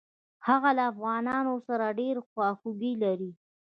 [0.47, 3.31] هغه له افغانانو سره ډېره خواخوږي لري.